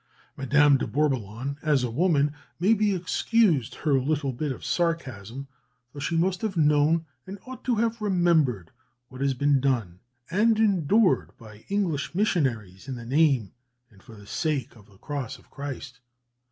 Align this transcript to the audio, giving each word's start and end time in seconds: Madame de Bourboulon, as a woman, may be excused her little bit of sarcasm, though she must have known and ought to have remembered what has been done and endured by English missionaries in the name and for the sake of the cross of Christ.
Madame 0.35 0.77
de 0.77 0.87
Bourboulon, 0.87 1.57
as 1.61 1.83
a 1.83 1.91
woman, 1.91 2.33
may 2.59 2.73
be 2.73 2.95
excused 2.95 3.75
her 3.75 3.99
little 3.99 4.33
bit 4.33 4.51
of 4.51 4.65
sarcasm, 4.65 5.47
though 5.93 5.99
she 5.99 6.17
must 6.17 6.41
have 6.41 6.57
known 6.57 7.05
and 7.27 7.37
ought 7.45 7.63
to 7.63 7.75
have 7.75 8.01
remembered 8.01 8.71
what 9.09 9.21
has 9.21 9.35
been 9.35 9.59
done 9.61 9.99
and 10.31 10.57
endured 10.57 11.37
by 11.37 11.65
English 11.69 12.15
missionaries 12.15 12.87
in 12.87 12.95
the 12.95 13.05
name 13.05 13.51
and 13.91 14.01
for 14.01 14.15
the 14.15 14.25
sake 14.25 14.75
of 14.75 14.87
the 14.87 14.97
cross 14.97 15.37
of 15.37 15.51
Christ. 15.51 15.99